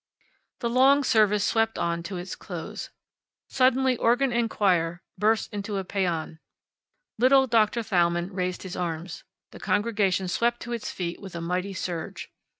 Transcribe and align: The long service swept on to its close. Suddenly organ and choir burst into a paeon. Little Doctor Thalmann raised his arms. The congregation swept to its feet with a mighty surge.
The 0.61 0.69
long 0.71 1.03
service 1.03 1.43
swept 1.43 1.77
on 1.77 2.01
to 2.09 2.17
its 2.17 2.35
close. 2.35 2.89
Suddenly 3.49 3.97
organ 3.97 4.33
and 4.33 4.49
choir 4.49 5.03
burst 5.15 5.53
into 5.53 5.77
a 5.77 5.83
paeon. 5.83 6.39
Little 7.19 7.45
Doctor 7.45 7.83
Thalmann 7.83 8.33
raised 8.33 8.63
his 8.63 8.75
arms. 8.75 9.23
The 9.51 9.59
congregation 9.59 10.27
swept 10.27 10.59
to 10.61 10.73
its 10.73 10.89
feet 10.91 11.21
with 11.21 11.35
a 11.35 11.39
mighty 11.41 11.73
surge. 11.75 12.31